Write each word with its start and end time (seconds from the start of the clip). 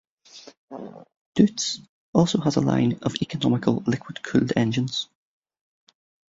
Deutz 1.37 1.79
also 2.11 2.39
has 2.41 2.57
line 2.57 2.97
of 3.03 3.13
economical 3.21 3.83
liquid-cooled 3.85 4.51
engines. 4.55 5.07